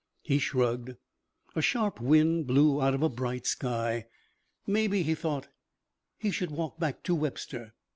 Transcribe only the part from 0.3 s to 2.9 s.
shrugged. A sharp wind blew